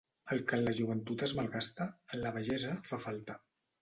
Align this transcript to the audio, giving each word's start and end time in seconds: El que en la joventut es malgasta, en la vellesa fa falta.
El 0.35 0.39
que 0.51 0.57
en 0.59 0.63
la 0.67 0.73
joventut 0.77 1.25
es 1.27 1.35
malgasta, 1.39 1.87
en 2.17 2.25
la 2.25 2.33
vellesa 2.39 2.73
fa 2.93 3.01
falta. 3.09 3.37